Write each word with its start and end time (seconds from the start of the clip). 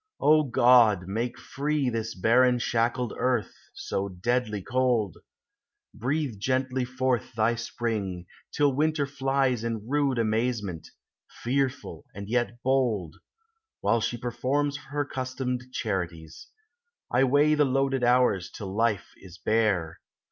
O 0.19 0.41
God! 0.45 1.07
make 1.07 1.37
free 1.37 1.81
TEE 1.81 1.81
SEASONS. 1.81 1.85
89 1.85 2.01
This 2.01 2.15
barren 2.15 2.57
shackled 2.57 3.13
earth, 3.19 3.53
so 3.75 4.09
deadly 4.09 4.63
cold,— 4.63 5.17
Breathe 5.93 6.39
gently 6.39 6.83
forth 6.85 7.33
thy 7.35 7.53
spring, 7.53 8.25
till 8.51 8.73
winter 8.73 9.05
flies 9.05 9.63
In 9.63 9.87
rude 9.87 10.17
amazement, 10.17 10.87
fearful 11.29 12.05
and 12.15 12.27
yet 12.27 12.63
bold, 12.63 13.17
While 13.81 14.01
she 14.01 14.17
perforins 14.17 14.77
her 14.89 15.05
customed 15.05 15.65
charities; 15.71 16.47
I 17.11 17.23
weigh 17.23 17.53
the 17.53 17.63
loaded 17.65 18.03
hours 18.03 18.49
till 18.49 18.73
life 18.75 19.11
is 19.17 19.37
bare. 19.37 19.99